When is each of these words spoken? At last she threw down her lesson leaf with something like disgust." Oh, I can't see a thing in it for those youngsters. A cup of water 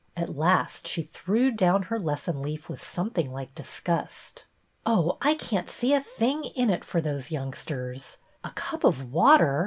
At 0.17 0.35
last 0.35 0.87
she 0.87 1.03
threw 1.03 1.51
down 1.51 1.83
her 1.83 1.99
lesson 1.99 2.41
leaf 2.41 2.67
with 2.69 2.83
something 2.83 3.31
like 3.31 3.53
disgust." 3.53 4.45
Oh, 4.87 5.19
I 5.21 5.35
can't 5.35 5.69
see 5.69 5.93
a 5.93 6.01
thing 6.01 6.43
in 6.55 6.71
it 6.71 6.83
for 6.83 7.01
those 7.01 7.29
youngsters. 7.29 8.17
A 8.43 8.49
cup 8.49 8.83
of 8.83 9.13
water 9.13 9.59